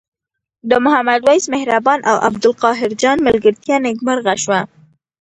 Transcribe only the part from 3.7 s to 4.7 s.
نیکمرغه شوه.